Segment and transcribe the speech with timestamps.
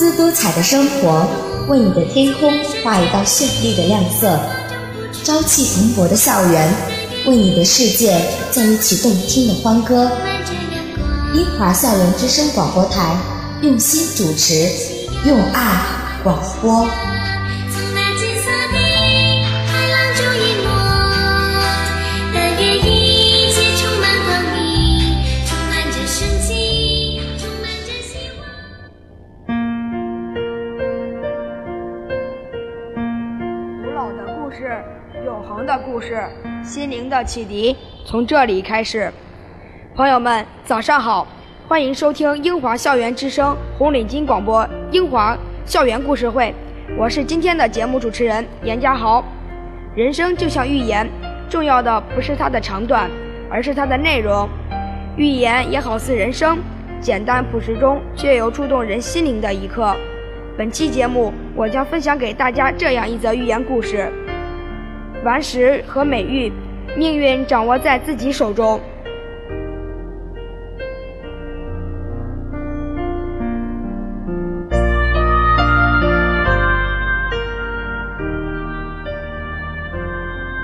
[0.00, 1.28] 姿多彩的生活，
[1.68, 2.50] 为你的天空
[2.82, 4.30] 画一道绚丽的亮色；
[5.22, 6.72] 朝气蓬勃的校园，
[7.26, 8.18] 为你的世界
[8.50, 10.10] 奏一曲动听的欢歌。
[11.34, 13.14] 英华校园之声广播台，
[13.60, 14.70] 用心主持，
[15.26, 15.82] 用爱
[16.24, 16.88] 广播。
[35.90, 36.22] 故事，
[36.62, 39.12] 心灵的启迪从这里开始。
[39.96, 41.26] 朋友们，早上好，
[41.66, 45.36] 欢迎收听英华校园之声红领巾广播英华
[45.66, 46.54] 校园故事会，
[46.96, 49.24] 我是今天的节目主持人严家豪。
[49.96, 51.10] 人生就像寓言，
[51.48, 53.10] 重要的不是它的长短，
[53.50, 54.48] 而是它的内容。
[55.16, 56.56] 寓言也好似人生，
[57.00, 59.92] 简单朴实中却有触动人心灵的一刻。
[60.56, 64.08] 本期节目，我将分享给大家这样一则寓言故事。
[65.22, 66.50] 顽石和美玉，
[66.96, 68.80] 命运掌握在自己手中。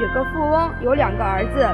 [0.00, 1.68] 有个富翁有两个儿子，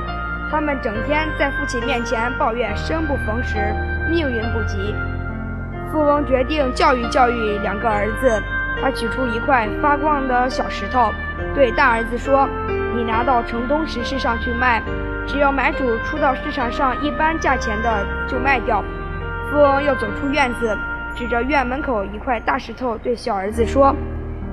[0.51, 3.73] 他们整天在父亲面前抱怨生不逢时，
[4.11, 4.93] 命运不济。
[5.93, 8.43] 富翁决定教育教育两个儿子，
[8.83, 11.13] 他取出一块发光的小石头。
[11.55, 12.49] 对大儿子说
[12.97, 14.83] ：“你拿到城东石市上去卖，
[15.27, 18.83] 只要买主出到市场上一般价钱的，就卖掉。”
[19.51, 20.77] 富翁又走出院子，
[21.15, 23.95] 指着院门口一块大石头对小儿子说：“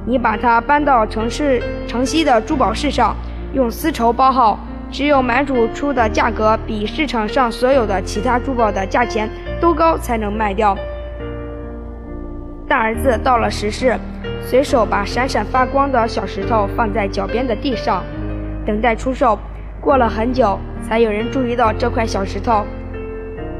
[0.05, 3.15] 你把它搬到城市城西的珠宝市上，
[3.53, 4.59] 用丝绸包好，
[4.91, 9.27] 只有买主出的价格比市场上所有的其他珠宝的价钱
[9.59, 10.77] 都高，才能卖掉。”
[12.69, 13.97] 大儿子到了石市。
[14.43, 18.03] 随手把闪闪发光的小石头放在脚边的地上，
[18.65, 19.37] 等待出售。
[19.79, 22.65] 过了很久，才有人注意到这块小石头。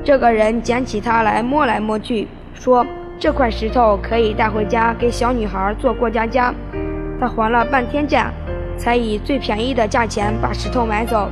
[0.03, 2.85] 这个人捡起它来摸来摸去，说
[3.19, 6.53] ：“这块石头可以带回家给小女孩做过家家。”
[7.19, 8.31] 他还了半天价，
[8.77, 11.29] 才以最便宜的价钱把石头买走。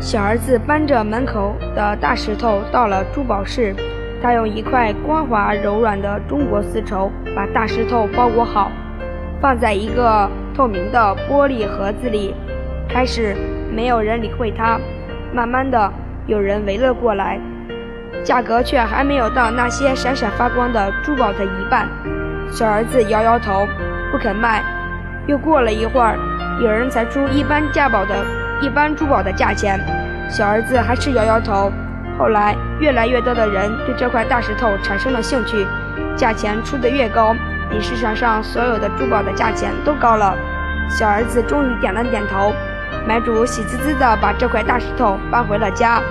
[0.00, 3.74] 小儿子搬着门口的大石头到了珠宝室。
[4.22, 8.70] 他用一块光滑柔软的中国丝绸把大石头包裹好，
[9.40, 12.32] 放在一个透明的玻璃盒子里。
[12.88, 13.34] 开始
[13.74, 14.78] 没有人理会他，
[15.34, 15.92] 慢慢的
[16.26, 17.40] 有人围了过来，
[18.22, 21.88] 价格却还没有到那些闪闪发光的珠宝的一半。
[22.50, 23.66] 小儿子摇摇头，
[24.12, 24.62] 不肯卖。
[25.26, 26.16] 又过了一会儿，
[26.60, 28.14] 有人才出一般价宝的
[28.60, 29.80] 一般珠宝的价钱，
[30.28, 31.72] 小儿子还是摇摇头。
[32.18, 35.66] 后来，越来越多的人对这块大石头产生了兴趣，
[36.16, 37.34] 价钱出得越高，
[37.70, 40.36] 比市场上所有的珠宝的价钱都高了。
[40.90, 42.52] 小儿子终于点了点头，
[43.06, 46.02] 买主喜滋滋地把这块大石头搬回了家。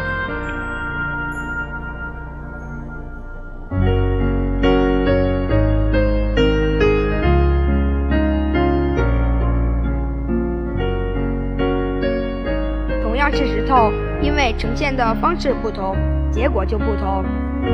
[14.58, 15.96] 呈现的方式不同，
[16.32, 17.24] 结果就不同。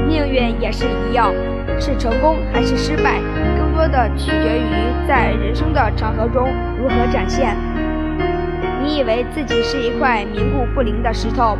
[0.07, 1.33] 命运也是一样，
[1.79, 3.21] 是成功还是失败，
[3.57, 7.55] 更多的取决于在人生的长河中如何展现。
[8.83, 11.57] 你以为自己是一块凝固不灵的石头，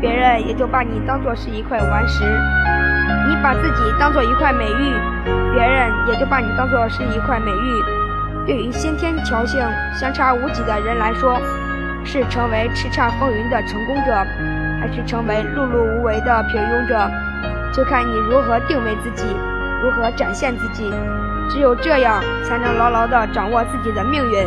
[0.00, 2.24] 别人也就把你当作是一块顽石；
[3.28, 4.92] 你把自己当做一块美玉，
[5.54, 8.46] 别人也就把你当作是一块美玉。
[8.46, 9.60] 对于先天条件
[9.94, 11.38] 相差无几的人来说，
[12.04, 14.26] 是成为叱咤风云的成功者，
[14.80, 17.10] 还是成为碌碌无为的平庸者，
[17.72, 19.26] 就看你如何定位自己，
[19.82, 20.90] 如何展现自己。
[21.50, 24.46] 只有这样，才能牢牢地掌握自己的命运。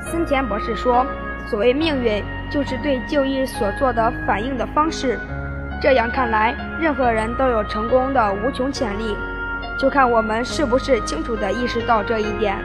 [0.00, 1.06] 森田博士说
[1.48, 5.18] ：“所谓命运，就是对就义所做的反应的方式。
[5.80, 9.16] 这样看来，任何人都有成功的无穷潜力，
[9.78, 12.56] 就看我们是不是清楚地意识到这一点，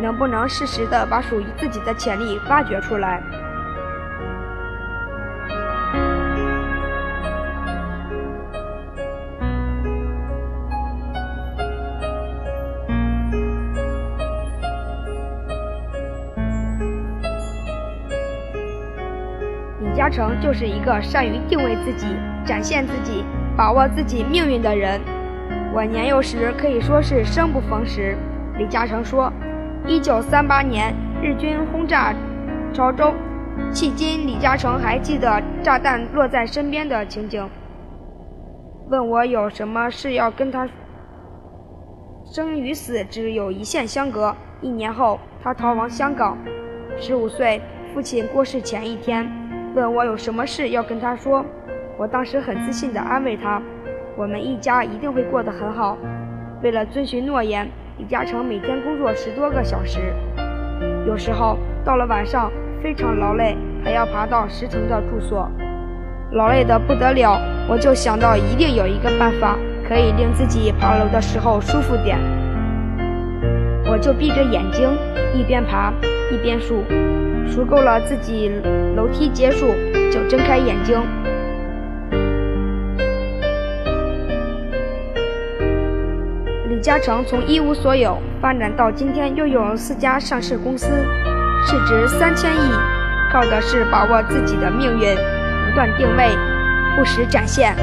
[0.00, 3.22] 能不能适时地把属于自己的潜力挖掘出来。”
[20.02, 23.24] 李嘉诚就是一个善于定位自己、展现自己、
[23.56, 25.00] 把握自己命运的人。
[25.72, 28.16] 我年幼时可以说是生不逢时。
[28.58, 29.32] 李嘉诚说
[29.86, 32.12] ：“一九三八年日军轰炸
[32.72, 33.14] 潮州，
[33.70, 37.48] 迄今李嘉诚还记得炸弹落在身边的情景。
[38.88, 40.68] 问我有什么事要跟他。
[42.24, 44.34] 生与死只有一线相隔。
[44.60, 46.36] 一年后，他逃亡香港。
[46.98, 47.62] 十五岁，
[47.94, 49.30] 父亲过世前一天，
[49.74, 51.44] 问我有什么事要跟他说。
[51.98, 53.60] 我当时很自信地安慰他：
[54.16, 55.96] 我们一家一定会过得很好。
[56.62, 60.00] 为了遵循诺言。”李嘉诚每天工作十多个小时，
[61.06, 62.50] 有时候到了晚上
[62.82, 63.54] 非常劳累，
[63.84, 65.48] 还要爬到十层的住所，
[66.32, 67.38] 劳累得不得了。
[67.68, 72.18] 我就想到一定有一个办法可以令自己爬楼的时候舒服点，
[73.84, 74.88] 我就闭着眼睛
[75.34, 75.92] 一边爬
[76.32, 76.82] 一边数，
[77.48, 78.50] 数够了自己
[78.96, 79.74] 楼梯结束，
[80.10, 81.00] 就睁开眼睛。
[86.68, 90.88] 李嘉诚从一无所有发展到今天拥有四家上市公司，
[91.66, 92.70] 市值三千亿，
[93.32, 96.30] 靠的是把握自己的命运，不断定位，
[96.96, 97.76] 不时展现。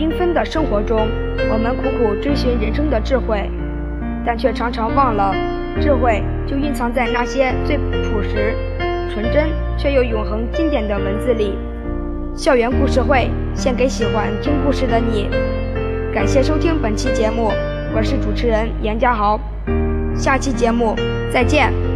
[0.00, 1.06] 缤纷的生活中，
[1.52, 3.50] 我们苦苦追寻人生的智慧，
[4.24, 5.34] 但却常常忘了，
[5.78, 8.54] 智慧就蕴藏在那些最朴实、
[9.12, 11.54] 纯真却又永恒经典的文字里。
[12.34, 15.28] 校园故事会献给喜欢听故事的你。
[16.14, 17.52] 感谢收听本期节目，
[17.94, 19.38] 我是主持人严家豪，
[20.14, 20.96] 下期节目
[21.30, 21.89] 再见。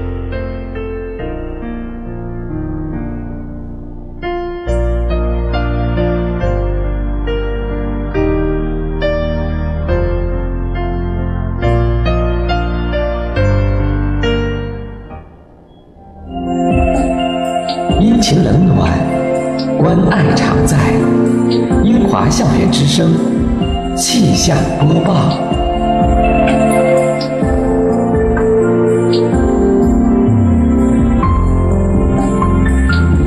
[20.55, 20.79] 常在。
[21.83, 23.11] 英华校园之声
[23.97, 25.37] 气象播报。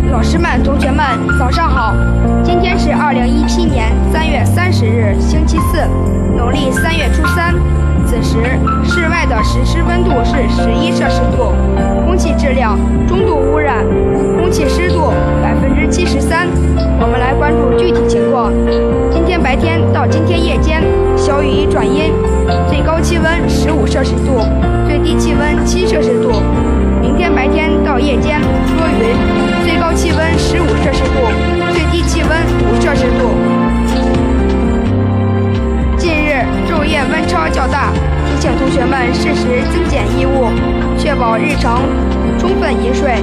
[0.09, 1.03] 老师们、同学们，
[1.37, 1.93] 早上好！
[2.43, 5.79] 今天是二零一七年三月三十日，星期四，
[6.37, 7.53] 农历三月初三。
[8.05, 8.37] 此时
[8.85, 11.51] 室外的实时温度是十一摄氏度，
[12.05, 13.25] 空气质量中
[20.09, 20.81] 今天夜间，
[21.17, 22.13] 小雨转阴，
[22.69, 24.39] 最高气温十五摄氏度，
[24.87, 26.41] 最低气温七摄氏度。
[27.01, 29.15] 明天白天到夜间多云，
[29.65, 31.19] 最高气温十五摄氏度，
[31.73, 33.35] 最低气温五摄氏度。
[35.97, 37.91] 近日昼夜温差较大，
[38.25, 40.47] 提醒同学们适时增减衣物，
[40.97, 41.81] 确保日程
[42.39, 43.15] 充分饮水。